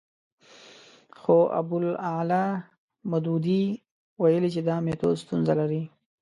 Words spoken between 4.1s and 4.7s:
ویلي چې